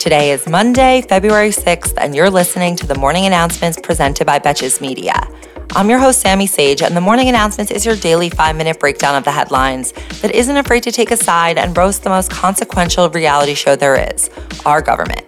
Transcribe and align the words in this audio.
Today 0.00 0.30
is 0.30 0.48
Monday, 0.48 1.02
February 1.02 1.50
6th, 1.50 1.92
and 1.98 2.14
you're 2.14 2.30
listening 2.30 2.74
to 2.76 2.86
the 2.86 2.94
morning 2.94 3.26
announcements 3.26 3.78
presented 3.78 4.26
by 4.26 4.38
Betches 4.38 4.80
Media. 4.80 5.28
I'm 5.72 5.90
your 5.90 5.98
host, 5.98 6.22
Sami 6.22 6.46
Sage, 6.46 6.80
and 6.80 6.96
the 6.96 7.02
morning 7.02 7.28
announcements 7.28 7.70
is 7.70 7.84
your 7.84 7.96
daily 7.96 8.30
five 8.30 8.56
minute 8.56 8.80
breakdown 8.80 9.14
of 9.14 9.24
the 9.24 9.30
headlines 9.30 9.92
that 10.22 10.34
isn't 10.34 10.56
afraid 10.56 10.84
to 10.84 10.90
take 10.90 11.10
a 11.10 11.18
side 11.18 11.58
and 11.58 11.76
roast 11.76 12.02
the 12.02 12.08
most 12.08 12.30
consequential 12.30 13.10
reality 13.10 13.52
show 13.52 13.76
there 13.76 14.10
is 14.14 14.30
our 14.64 14.80
government. 14.80 15.20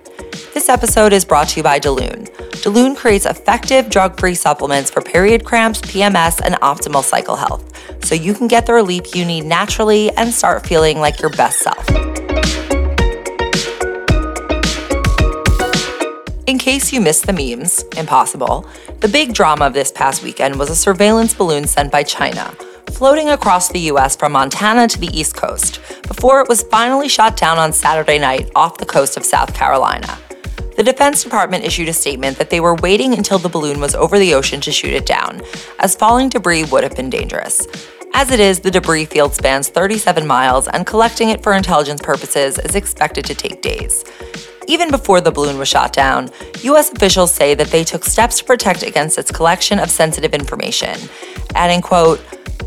This 0.55 0.71
episode 0.71 1.13
is 1.13 1.27
brought 1.27 1.51
to 1.51 1.59
you 1.59 1.63
by 1.63 1.79
Delune. 1.79 2.31
Delune 2.63 2.97
creates 2.97 3.27
effective 3.27 3.91
drug 3.91 4.19
free 4.19 4.35
supplements 4.35 4.89
for 4.89 5.03
period 5.03 5.45
cramps, 5.45 5.83
PMS, 5.83 6.41
and 6.43 6.55
optimal 6.63 7.05
cycle 7.05 7.37
health, 7.37 8.03
so 8.03 8.15
you 8.15 8.33
can 8.33 8.49
get 8.49 8.65
the 8.65 8.73
relief 8.73 9.15
you 9.15 9.27
need 9.27 9.45
naturally 9.45 10.11
and 10.13 10.33
start 10.33 10.67
feeling 10.67 10.99
like 10.99 11.21
your 11.21 11.31
best 11.31 11.59
self. 11.59 12.12
Case 16.73 16.91
you 16.91 17.03
missed 17.03 17.27
the 17.27 17.33
memes, 17.35 17.85
impossible, 17.99 18.67
the 19.01 19.09
big 19.09 19.35
drama 19.35 19.67
of 19.67 19.75
this 19.75 19.93
past 19.93 20.23
weekend 20.23 20.59
was 20.59 20.71
a 20.71 20.75
surveillance 20.75 21.35
balloon 21.35 21.67
sent 21.67 21.93
by 21.93 22.03
China, 22.03 22.45
floating 22.93 23.29
across 23.29 23.69
the 23.69 23.81
US 23.91 24.17
from 24.17 24.33
Montana 24.33 24.89
to 24.89 24.99
the 24.99 25.15
East 25.15 25.37
Coast, 25.37 25.81
before 26.09 26.41
it 26.41 26.49
was 26.49 26.63
finally 26.63 27.11
shot 27.11 27.37
down 27.37 27.59
on 27.59 27.75
Saturday 27.75 28.19
night 28.19 28.51
off 28.55 28.79
the 28.79 28.87
coast 28.87 29.19
of 29.19 29.25
South 29.27 29.53
Carolina. 29.53 30.19
The 30.79 30.83
Defense 30.83 31.23
Department 31.23 31.63
issued 31.63 31.91
a 31.91 31.93
statement 31.93 32.39
that 32.39 32.49
they 32.49 32.61
were 32.61 32.77
waiting 32.77 33.13
until 33.13 33.39
the 33.39 33.51
balloon 33.51 33.79
was 33.79 33.95
over 33.95 34.19
the 34.19 34.33
ocean 34.33 34.63
to 34.63 34.73
shoot 34.73 34.95
it 34.95 35.05
down, 35.05 35.43
as 35.79 35.95
falling 35.95 36.31
debris 36.31 36.65
would 36.65 36.85
have 36.85 36.97
been 36.97 37.11
dangerous. 37.11 37.67
As 38.15 38.31
it 38.31 38.41
is, 38.41 38.61
the 38.61 38.71
debris 38.71 39.05
field 39.05 39.35
spans 39.35 39.69
37 39.69 40.27
miles, 40.27 40.69
and 40.69 40.87
collecting 40.87 41.29
it 41.29 41.43
for 41.43 41.53
intelligence 41.53 42.01
purposes 42.01 42.59
is 42.59 42.77
expected 42.77 43.27
to 43.27 43.35
take 43.35 43.61
days. 43.61 44.07
Even 44.69 44.91
before 44.91 45.21
the 45.21 45.31
balloon 45.31 45.59
was 45.59 45.69
shot 45.69 45.93
down, 45.93 46.31
U.S. 46.63 46.93
officials 46.93 47.33
say 47.33 47.55
that 47.55 47.69
they 47.69 47.85
took 47.85 48.05
steps 48.05 48.39
to 48.39 48.45
protect 48.45 48.83
against 48.83 49.19
its 49.19 49.31
collection 49.31 49.79
of 49.79 49.91
sensitive 49.91 50.35
information, 50.35 50.99
adding, 51.55 51.81
quote, 51.81 52.21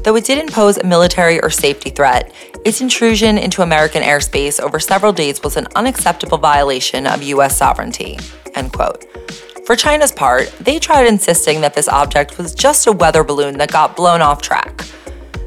Though 0.03 0.16
it 0.16 0.25
didn't 0.25 0.52
pose 0.52 0.78
a 0.78 0.83
military 0.83 1.39
or 1.39 1.50
safety 1.50 1.89
threat, 1.89 2.31
its 2.64 2.81
intrusion 2.81 3.38
into 3.38 3.64
American 3.64 4.03
airspace 4.03 4.59
over 4.59 4.80
several 4.80 5.14
days 5.14 5.42
was 5.42 5.58
an 5.58 5.67
unacceptable 5.75 6.38
violation 6.38 7.08
of 7.08 7.23
U.S. 7.23 7.58
sovereignty, 7.58 8.20
end 8.53 8.72
quote. 8.72 9.05
For 9.66 9.75
China's 9.75 10.11
part, 10.11 10.52
they 10.59 10.77
tried 10.77 11.08
insisting 11.08 11.61
that 11.61 11.73
this 11.73 11.88
object 11.88 12.38
was 12.38 12.53
just 12.53 12.86
a 12.86 12.92
weather 12.92 13.23
balloon 13.23 13.58
that 13.58 13.72
got 13.72 13.95
blown 13.95 14.22
off 14.22 14.44
track. 14.44 14.86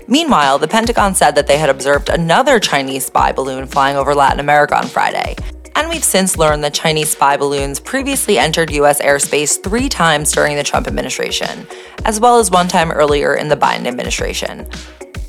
Meanwhile, 0.09 0.59
the 0.59 0.67
Pentagon 0.67 1.15
said 1.15 1.37
that 1.37 1.47
they 1.47 1.59
had 1.59 1.69
observed 1.69 2.09
another 2.09 2.59
Chinese 2.59 3.07
spy 3.07 3.31
balloon 3.31 3.67
flying 3.67 3.97
over 3.97 4.15
Latin 4.15 4.41
America 4.41 4.77
on 4.77 4.87
Friday, 4.87 5.37
and 5.79 5.89
we've 5.89 6.03
since 6.03 6.37
learned 6.37 6.65
that 6.65 6.75
Chinese 6.75 7.11
spy 7.11 7.37
balloons 7.37 7.79
previously 7.79 8.37
entered 8.37 8.73
US 8.73 9.01
airspace 9.01 9.63
three 9.63 9.89
times 9.89 10.33
during 10.33 10.57
the 10.57 10.65
Trump 10.65 10.89
administration, 10.89 11.69
as 12.05 12.19
well 12.19 12.41
as 12.41 12.51
one 12.51 12.67
time 12.67 12.91
earlier 12.91 13.37
in 13.37 13.47
the 13.47 13.57
Biden 13.57 13.87
administration. 13.87 14.69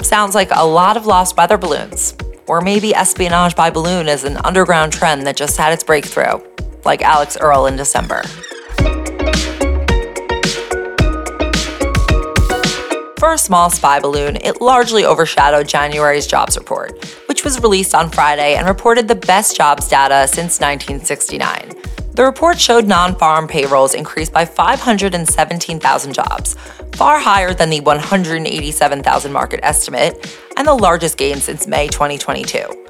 Sounds 0.02 0.34
like 0.34 0.50
a 0.52 0.66
lot 0.66 0.98
of 0.98 1.06
lost 1.06 1.38
weather 1.38 1.60
balloons. 1.60 2.16
Or 2.48 2.62
maybe 2.62 2.96
espionage 2.96 3.56
by 3.56 3.70
balloon 3.70 4.08
is 4.08 4.24
an 4.24 4.38
underground 4.38 4.92
trend 4.92 5.28
that 5.28 5.36
just 5.38 5.56
had 5.56 5.72
its 5.72 5.84
breakthrough, 5.84 6.40
like 6.84 7.04
Alix 7.04 7.38
Earle 7.40 7.68
in 7.68 7.76
December. 7.76 8.24
For 13.20 13.34
a 13.34 13.38
small 13.38 13.70
spy 13.70 14.00
balloon, 14.00 14.38
it 14.38 14.62
largely 14.62 15.06
overshadowed 15.06 15.68
January's 15.68 16.26
jobs 16.26 16.58
report, 16.58 17.06
which 17.40 17.46
was 17.46 17.62
released 17.62 17.96
on 17.96 18.10
Friday 18.10 18.56
and 18.56 18.68
reported 18.68 19.08
the 19.08 19.16
best 19.16 19.56
jobs 19.56 19.88
data 19.88 20.28
since 20.28 20.60
1969. 20.60 21.72
The 22.14 22.26
report 22.26 22.60
showed 22.60 22.86
non 22.86 23.16
farm 23.16 23.48
payrolls 23.48 23.94
increased 23.94 24.34
by 24.34 24.44
517,000 24.44 26.14
jobs, 26.14 26.56
far 26.96 27.18
higher 27.18 27.54
than 27.54 27.70
the 27.70 27.80
187,000 27.80 29.32
market 29.32 29.62
estimate, 29.64 30.38
and 30.58 30.68
the 30.68 30.74
largest 30.74 31.18
gain 31.18 31.38
since 31.38 31.66
May 31.66 31.88
2022. 31.88 32.88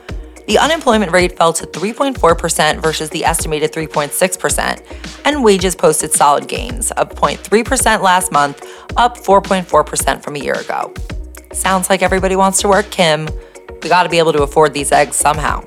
The 0.48 0.58
unemployment 0.58 1.12
rate 1.12 1.38
fell 1.38 1.54
to 1.54 1.68
3.4% 1.68 2.82
versus 2.82 3.12
the 3.12 3.26
estimated 3.26 3.72
3.6%, 3.72 5.26
and 5.26 5.44
wages 5.44 5.76
posted 5.76 6.12
solid 6.12 6.48
gains 6.48 6.90
of 6.94 7.10
0.3% 7.10 8.02
last 8.02 8.32
month, 8.32 8.66
up 8.98 9.16
4.4% 9.16 10.24
from 10.24 10.36
a 10.36 10.40
year 10.40 10.56
ago. 10.56 10.92
Sounds 11.54 11.88
like 11.88 12.02
everybody 12.02 12.36
wants 12.36 12.62
to 12.62 12.68
work, 12.68 12.90
Kim. 12.90 13.28
We 13.82 13.90
gotta 13.90 14.10
be 14.10 14.20
able 14.20 14.34
to 14.34 14.44
afford 14.44 14.74
these 14.74 14.92
eggs 14.92 15.16
somehow. 15.16 15.62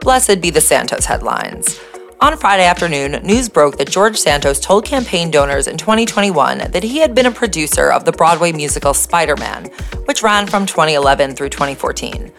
Blessed 0.00 0.42
be 0.42 0.50
the 0.50 0.60
Santos 0.60 1.06
headlines. 1.06 1.80
On 2.20 2.36
Friday 2.36 2.64
afternoon, 2.64 3.22
news 3.22 3.48
broke 3.48 3.78
that 3.78 3.90
George 3.90 4.18
Santos 4.18 4.60
told 4.60 4.84
campaign 4.84 5.30
donors 5.30 5.66
in 5.66 5.78
2021 5.78 6.70
that 6.70 6.82
he 6.82 6.98
had 6.98 7.14
been 7.14 7.26
a 7.26 7.30
producer 7.30 7.90
of 7.90 8.04
the 8.04 8.12
Broadway 8.12 8.52
musical 8.52 8.92
Spider 8.94 9.36
Man, 9.36 9.64
which 10.04 10.22
ran 10.22 10.46
from 10.46 10.66
2011 10.66 11.34
through 11.34 11.48
2014. 11.48 12.30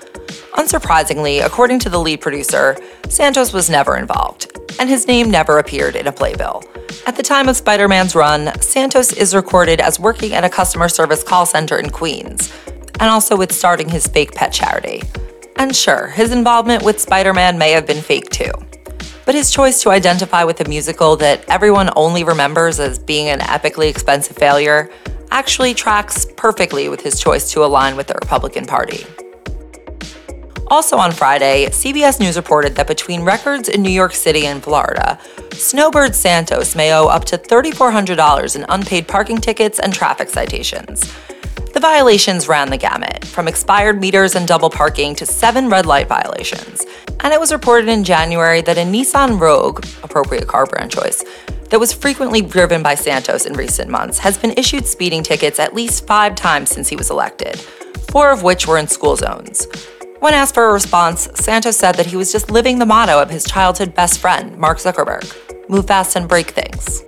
Unsurprisingly, 0.54 1.44
according 1.44 1.80
to 1.80 1.90
the 1.90 2.00
lead 2.00 2.22
producer, 2.22 2.78
Santos 3.10 3.52
was 3.52 3.70
never 3.70 3.98
involved, 3.98 4.60
and 4.80 4.90
his 4.90 5.08
name 5.08 5.30
never 5.30 5.58
appeared 5.58 5.96
in 5.96 6.08
a 6.08 6.12
playbill. 6.12 6.64
At 7.06 7.16
the 7.16 7.24
time 7.24 7.50
of 7.50 7.58
Spider 7.58 7.88
Man's 7.88 8.16
run, 8.16 8.52
Santos 8.62 9.14
is 9.14 9.36
recorded 9.36 9.82
as 9.82 10.00
working 10.00 10.34
at 10.34 10.44
a 10.44 10.50
customer 10.50 10.90
service 10.90 11.24
call 11.24 11.46
center 11.46 11.78
in 11.78 11.90
Queens, 11.90 12.54
and 13.00 13.10
also 13.10 13.36
with 13.36 13.52
starting 13.52 13.90
his 13.90 14.08
fake 14.08 14.34
pet 14.34 14.52
charity. 14.52 15.02
And 15.58 15.76
sure, 15.76 16.08
his 16.08 16.32
involvement 16.32 16.84
with 16.84 17.00
Spider 17.00 17.34
Man 17.34 17.58
may 17.58 17.72
have 17.72 17.86
been 17.86 18.02
fake 18.02 18.30
too 18.30 18.52
but 19.26 19.34
his 19.36 19.52
choice 19.52 19.82
to 19.82 19.90
identify 19.90 20.44
with 20.44 20.62
a 20.62 20.70
musical 20.70 21.16
that 21.18 21.44
everyone 21.50 21.90
only 21.96 22.24
remembers 22.24 22.80
as 22.80 23.00
being 23.00 23.28
an 23.28 23.40
epically 23.40 23.90
expensive 23.90 24.38
failure 24.38 24.90
actually 25.32 25.74
tracks 25.74 26.28
perfectly 26.38 26.88
with 26.88 27.02
his 27.02 27.20
choice 27.20 27.52
to 27.52 27.66
align 27.66 27.98
with 27.98 28.08
the 28.08 28.14
Republican 28.14 28.66
Party. 28.66 29.04
Also 30.68 30.98
on 30.98 31.12
Friday, 31.12 31.68
CBS 31.68 32.20
News 32.20 32.36
reported 32.36 32.76
that 32.76 32.88
between 32.88 33.22
records 33.22 33.70
in 33.70 33.84
New 33.84 33.92
York 33.92 34.16
City 34.16 34.48
and 34.48 34.64
Florida, 34.64 35.20
Snowbird 35.54 36.16
Santos 36.16 36.76
may 36.76 36.92
owe 36.92 37.06
up 37.06 37.24
to 37.26 37.38
$3,400 37.38 38.56
in 38.56 38.66
unpaid 38.70 39.08
parking 39.08 39.38
tickets 39.38 39.80
and 39.80 39.94
traffic 39.94 40.28
citations. 40.28 41.14
The 41.74 41.80
violations 41.80 42.48
ran 42.48 42.72
the 42.72 42.78
gamut, 42.78 43.26
from 43.26 43.48
expired 43.48 44.02
meters 44.02 44.34
and 44.34 44.48
double 44.48 44.72
parking 44.72 45.14
to 45.16 45.26
seven 45.26 45.70
red 45.70 45.86
light 45.86 46.08
violations. 46.08 46.84
And 47.20 47.32
it 47.32 47.40
was 47.40 47.52
reported 47.52 47.88
in 47.88 48.04
January 48.04 48.62
that 48.62 48.78
a 48.78 48.82
Nissan 48.82 49.40
Rogue, 49.40 49.86
appropriate 50.02 50.48
car 50.48 50.66
brand 50.66 50.90
choice, 50.90 51.24
that 51.70 51.80
was 51.80 51.94
frequently 51.94 52.42
driven 52.42 52.82
by 52.82 52.96
Santos 52.96 53.46
in 53.46 53.54
recent 53.54 53.90
months 53.92 54.18
has 54.20 54.38
been 54.38 54.54
issued 54.58 54.86
speeding 54.86 55.22
tickets 55.22 55.60
at 55.60 55.76
least 55.76 56.08
five 56.08 56.34
times 56.34 56.72
since 56.72 56.90
he 56.90 56.96
was 56.96 57.12
elected, 57.12 57.60
four 58.10 58.32
of 58.32 58.42
which 58.42 58.68
were 58.68 58.78
in 58.78 58.88
school 58.88 59.16
zones. 59.16 59.68
When 60.26 60.34
asked 60.34 60.56
for 60.56 60.68
a 60.68 60.74
response, 60.74 61.30
Santos 61.36 61.78
said 61.78 61.94
that 61.98 62.08
he 62.08 62.16
was 62.16 62.32
just 62.32 62.50
living 62.50 62.80
the 62.80 62.86
motto 62.88 63.22
of 63.22 63.30
his 63.30 63.44
childhood 63.44 63.94
best 63.94 64.20
friend, 64.20 64.58
Mark 64.58 64.80
Zuckerberg 64.80 65.70
move 65.70 65.86
fast 65.86 66.16
and 66.16 66.28
break 66.28 66.50
things. 66.50 67.04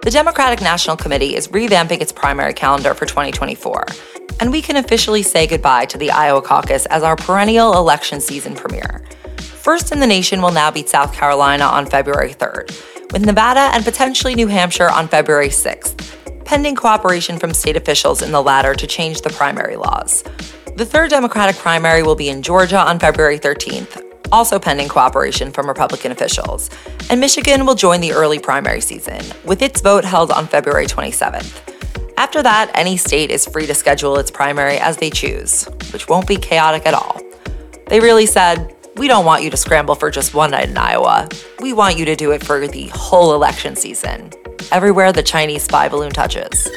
The 0.00 0.10
Democratic 0.10 0.62
National 0.62 0.96
Committee 0.96 1.36
is 1.36 1.48
revamping 1.48 2.00
its 2.00 2.12
primary 2.12 2.54
calendar 2.54 2.94
for 2.94 3.04
2024, 3.04 3.84
and 4.40 4.50
we 4.50 4.62
can 4.62 4.76
officially 4.76 5.22
say 5.22 5.46
goodbye 5.46 5.84
to 5.84 5.98
the 5.98 6.10
Iowa 6.12 6.40
caucus 6.40 6.86
as 6.86 7.02
our 7.02 7.14
perennial 7.14 7.76
election 7.76 8.22
season 8.22 8.54
premiere. 8.54 9.04
First 9.36 9.92
in 9.92 10.00
the 10.00 10.06
nation 10.06 10.40
will 10.40 10.50
now 10.50 10.70
be 10.70 10.86
South 10.86 11.12
Carolina 11.12 11.64
on 11.64 11.84
February 11.84 12.32
3rd, 12.32 13.12
with 13.12 13.26
Nevada 13.26 13.68
and 13.74 13.84
potentially 13.84 14.34
New 14.34 14.46
Hampshire 14.46 14.88
on 14.88 15.08
February 15.08 15.50
6th, 15.50 16.21
pending 16.52 16.76
cooperation 16.76 17.38
from 17.38 17.54
state 17.54 17.78
officials 17.78 18.20
in 18.20 18.30
the 18.30 18.42
latter 18.42 18.74
to 18.74 18.86
change 18.86 19.22
the 19.22 19.30
primary 19.30 19.74
laws. 19.74 20.22
The 20.76 20.84
third 20.84 21.08
Democratic 21.08 21.56
primary 21.56 22.02
will 22.02 22.14
be 22.14 22.28
in 22.28 22.42
Georgia 22.42 22.76
on 22.76 22.98
February 22.98 23.38
13th, 23.38 24.04
also 24.30 24.58
pending 24.58 24.88
cooperation 24.88 25.50
from 25.50 25.66
Republican 25.66 26.12
officials. 26.12 26.68
And 27.08 27.20
Michigan 27.20 27.64
will 27.64 27.74
join 27.74 28.02
the 28.02 28.12
early 28.12 28.38
primary 28.38 28.82
season, 28.82 29.22
with 29.46 29.62
its 29.62 29.80
vote 29.80 30.04
held 30.04 30.30
on 30.30 30.46
February 30.46 30.84
27th. 30.84 31.58
After 32.18 32.42
that, 32.42 32.70
any 32.74 32.98
state 32.98 33.30
is 33.30 33.46
free 33.46 33.66
to 33.66 33.74
schedule 33.74 34.18
its 34.18 34.30
primary 34.30 34.76
as 34.76 34.98
they 34.98 35.08
choose, 35.08 35.64
which 35.90 36.06
won't 36.10 36.28
be 36.28 36.36
chaotic 36.36 36.84
at 36.84 36.92
all. 36.92 37.18
They 37.86 37.98
really 37.98 38.26
said, 38.26 38.76
we 38.96 39.08
don't 39.08 39.24
want 39.24 39.42
you 39.42 39.48
to 39.48 39.56
scramble 39.56 39.94
for 39.94 40.10
just 40.10 40.34
one 40.34 40.50
night 40.50 40.68
in 40.68 40.76
Iowa. 40.76 41.30
We 41.60 41.72
want 41.72 41.96
you 41.96 42.04
to 42.04 42.14
do 42.14 42.32
it 42.32 42.44
for 42.44 42.66
the 42.68 42.88
whole 42.88 43.34
election 43.34 43.74
season, 43.74 44.32
everywhere 44.72 45.12
the 45.12 45.22
Chinese 45.22 45.62
spy 45.62 45.88
balloon 45.88 46.10
touches. 46.10 46.68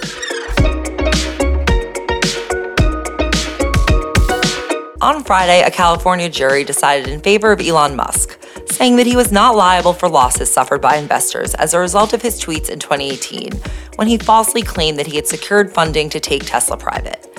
On 5.01 5.23
Friday, 5.23 5.61
a 5.61 5.71
California 5.71 6.29
jury 6.29 6.63
decided 6.63 7.07
in 7.07 7.21
favor 7.21 7.51
of 7.51 7.61
Elon 7.61 7.95
Musk, 7.95 8.39
saying 8.71 8.95
that 8.97 9.05
he 9.05 9.15
was 9.15 9.31
not 9.31 9.55
liable 9.55 9.93
for 9.93 10.09
losses 10.09 10.51
suffered 10.51 10.81
by 10.81 10.97
investors 10.97 11.53
as 11.55 11.73
a 11.73 11.79
result 11.79 12.11
of 12.13 12.21
his 12.21 12.41
tweets 12.41 12.69
in 12.69 12.79
2018 12.79 13.51
when 13.95 14.07
he 14.07 14.17
falsely 14.17 14.61
claimed 14.61 14.99
that 14.99 15.07
he 15.07 15.15
had 15.15 15.27
secured 15.27 15.71
funding 15.71 16.09
to 16.09 16.19
take 16.19 16.45
Tesla 16.45 16.75
private. 16.75 17.31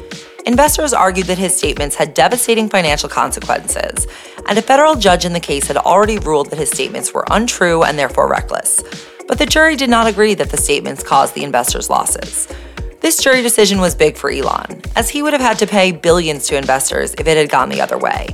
Investors 0.46 0.92
argued 0.92 1.26
that 1.26 1.38
his 1.38 1.56
statements 1.56 1.96
had 1.96 2.14
devastating 2.14 2.68
financial 2.68 3.08
consequences, 3.08 4.06
and 4.48 4.56
a 4.56 4.62
federal 4.62 4.94
judge 4.94 5.24
in 5.24 5.32
the 5.32 5.40
case 5.40 5.66
had 5.66 5.76
already 5.76 6.20
ruled 6.20 6.50
that 6.50 6.58
his 6.58 6.70
statements 6.70 7.12
were 7.12 7.24
untrue 7.30 7.82
and 7.82 7.98
therefore 7.98 8.28
reckless. 8.28 8.80
But 9.28 9.38
the 9.38 9.46
jury 9.46 9.76
did 9.76 9.90
not 9.90 10.06
agree 10.06 10.34
that 10.34 10.50
the 10.50 10.56
statements 10.56 11.02
caused 11.02 11.34
the 11.34 11.44
investors' 11.44 11.90
losses. 11.90 12.48
This 13.00 13.22
jury 13.22 13.42
decision 13.42 13.80
was 13.80 13.94
big 13.94 14.16
for 14.16 14.30
Elon, 14.30 14.82
as 14.96 15.08
he 15.08 15.22
would 15.22 15.32
have 15.32 15.42
had 15.42 15.58
to 15.58 15.66
pay 15.66 15.92
billions 15.92 16.46
to 16.48 16.56
investors 16.56 17.14
if 17.18 17.26
it 17.26 17.36
had 17.36 17.50
gone 17.50 17.68
the 17.68 17.80
other 17.80 17.98
way. 17.98 18.28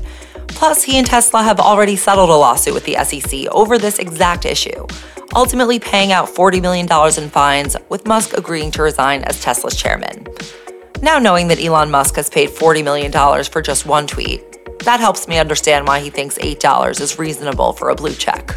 Plus, 0.48 0.82
he 0.82 0.98
and 0.98 1.06
Tesla 1.06 1.42
have 1.42 1.60
already 1.60 1.96
settled 1.96 2.30
a 2.30 2.34
lawsuit 2.34 2.74
with 2.74 2.84
the 2.84 2.96
SEC 3.04 3.46
over 3.52 3.78
this 3.78 3.98
exact 3.98 4.44
issue, 4.44 4.86
ultimately 5.34 5.78
paying 5.78 6.12
out 6.12 6.28
$40 6.28 6.60
million 6.60 6.86
in 7.18 7.30
fines, 7.30 7.76
with 7.88 8.06
Musk 8.06 8.34
agreeing 8.34 8.70
to 8.72 8.82
resign 8.82 9.22
as 9.24 9.40
Tesla's 9.42 9.76
chairman. 9.76 10.26
Now, 11.02 11.18
knowing 11.18 11.48
that 11.48 11.60
Elon 11.62 11.90
Musk 11.90 12.16
has 12.16 12.30
paid 12.30 12.48
$40 12.48 12.84
million 12.84 13.44
for 13.44 13.60
just 13.60 13.86
one 13.86 14.06
tweet, 14.06 14.40
that 14.84 15.00
helps 15.00 15.26
me 15.26 15.38
understand 15.38 15.86
why 15.86 16.00
he 16.00 16.10
thinks 16.10 16.38
$8 16.38 17.00
is 17.00 17.18
reasonable 17.18 17.72
for 17.72 17.88
a 17.90 17.94
blue 17.94 18.14
check. 18.14 18.54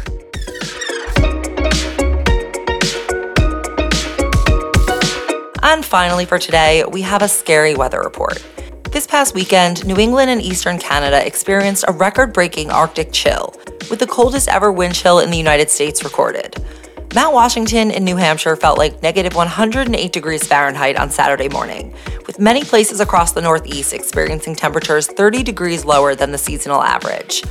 And 5.66 5.84
finally, 5.84 6.26
for 6.26 6.38
today, 6.38 6.84
we 6.84 7.02
have 7.02 7.22
a 7.22 7.28
scary 7.28 7.74
weather 7.74 8.00
report. 8.00 8.40
This 8.92 9.04
past 9.04 9.34
weekend, 9.34 9.84
New 9.84 9.96
England 9.96 10.30
and 10.30 10.40
eastern 10.40 10.78
Canada 10.78 11.26
experienced 11.26 11.84
a 11.88 11.92
record 11.92 12.32
breaking 12.32 12.70
Arctic 12.70 13.10
chill, 13.10 13.52
with 13.90 13.98
the 13.98 14.06
coldest 14.06 14.46
ever 14.46 14.70
wind 14.70 14.94
chill 14.94 15.18
in 15.18 15.28
the 15.28 15.36
United 15.36 15.68
States 15.68 16.04
recorded. 16.04 16.54
Mount 17.16 17.34
Washington 17.34 17.90
in 17.90 18.04
New 18.04 18.14
Hampshire 18.14 18.54
felt 18.54 18.78
like 18.78 19.02
negative 19.02 19.34
108 19.34 20.12
degrees 20.12 20.46
Fahrenheit 20.46 20.96
on 20.96 21.10
Saturday 21.10 21.48
morning, 21.48 21.92
with 22.28 22.38
many 22.38 22.62
places 22.62 23.00
across 23.00 23.32
the 23.32 23.42
Northeast 23.42 23.92
experiencing 23.92 24.54
temperatures 24.54 25.08
30 25.08 25.42
degrees 25.42 25.84
lower 25.84 26.14
than 26.14 26.30
the 26.30 26.38
seasonal 26.38 26.80
average. 26.80 27.42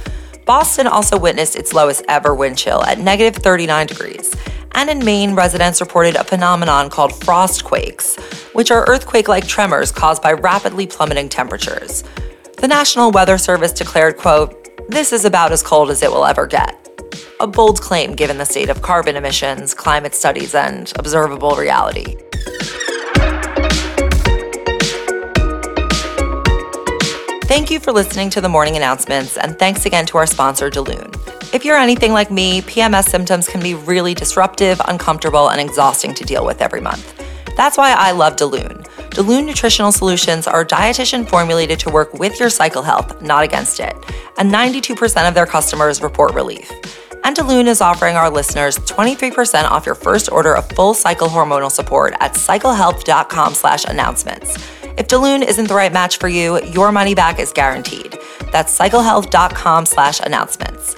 Boston 0.46 0.88
also 0.88 1.20
witnessed 1.20 1.58
its 1.58 1.74
lowest 1.74 2.02
ever 2.08 2.34
wind 2.34 2.58
chill 2.58 2.82
at 2.84 2.98
negative 2.98 3.44
39 3.44 3.88
degrees. 3.88 4.34
And 4.76 4.90
in 4.90 5.04
Maine, 5.04 5.36
residents 5.36 5.80
reported 5.80 6.16
a 6.16 6.24
phenomenon 6.24 6.90
called 6.90 7.16
frost 7.24 7.64
quakes, 7.64 8.18
which 8.52 8.72
are 8.72 8.88
earthquake 8.90 9.30
like 9.30 9.48
tremors 9.48 9.92
caused 9.92 10.22
by 10.22 10.34
rapidly 10.34 10.86
plummeting 10.86 11.30
temperatures. 11.30 12.04
The 12.58 12.68
National 12.68 13.10
Weather 13.10 13.38
Service 13.38 13.72
declared, 13.72 14.18
quote, 14.18 14.70
This 14.90 15.14
is 15.14 15.24
about 15.24 15.54
as 15.54 15.64
cold 15.64 15.90
as 15.90 16.04
it 16.04 16.12
will 16.12 16.26
ever 16.26 16.46
get 16.46 16.82
a 17.40 17.48
bold 17.48 17.82
claim 17.82 18.14
given 18.14 18.38
the 18.38 18.46
state 18.46 18.70
of 18.70 18.82
carbon 18.82 19.16
emissions, 19.16 19.74
climate 19.74 20.14
studies, 20.14 20.56
and 20.56 20.92
observable 20.98 21.56
reality. 21.56 22.18
Thank 27.46 27.70
you 27.72 27.80
for 27.80 27.92
listening 27.92 28.30
to 28.32 28.42
the 28.42 28.50
morning 28.50 28.76
announcements, 28.76 29.38
and 29.38 29.58
thanks 29.58 29.86
again 29.86 30.06
to 30.08 30.18
our 30.18 30.26
sponsor, 30.26 30.70
Delune. 30.70 31.15
If 31.56 31.64
you're 31.64 31.78
anything 31.78 32.12
like 32.12 32.30
me, 32.30 32.62
PMS 32.64 33.06
symptoms 33.06 33.48
can 33.48 33.62
be 33.62 33.76
really 33.76 34.14
disruptive, 34.14 34.82
uncomfortable, 34.90 35.50
and 35.50 35.62
exhausting 35.62 36.14
to 36.16 36.26
deal 36.26 36.46
with 36.46 36.62
every 36.62 36.82
month. 36.82 37.18
That's 37.56 37.78
why 37.78 37.94
I 37.94 38.12
love 38.12 38.36
Delune. 38.36 38.86
Delune 39.12 39.46
Nutritional 39.46 39.94
Solutions 39.94 40.48
are 40.48 40.66
dietitian 40.66 41.26
formulated 41.26 41.80
to 41.80 41.90
work 41.90 42.14
with 42.14 42.42
your 42.42 42.50
cycle 42.50 42.82
health, 42.82 43.22
not 43.22 43.46
against 43.46 43.80
it. 43.80 43.96
And 44.38 44.52
92% 44.52 45.30
of 45.30 45.34
their 45.34 45.46
customers 45.46 46.02
report 46.02 46.34
relief. 46.34 46.70
And 47.24 47.34
Delune 47.38 47.68
is 47.68 47.80
offering 47.80 48.18
our 48.18 48.30
listeners 48.30 48.78
23% 48.80 49.64
off 49.64 49.86
your 49.86 49.96
first 49.96 50.30
order 50.30 50.58
of 50.58 50.68
full 50.72 50.94
cycle 50.94 51.30
hormonal 51.30 51.72
support 51.72 52.16
at 52.20 52.34
cyclehealth.com 52.34 53.54
slash 53.54 53.86
announcements. 53.86 54.56
If 54.98 55.08
Delune 55.08 55.48
isn't 55.48 55.70
the 55.70 55.74
right 55.74 55.94
match 55.94 56.18
for 56.18 56.28
you, 56.28 56.62
your 56.64 56.92
money 56.92 57.16
back 57.16 57.40
is 57.40 57.54
guaranteed. 57.54 58.18
That's 58.52 58.78
cyclehealth.com 58.78 59.86
slash 59.86 60.20
announcements. 60.20 60.98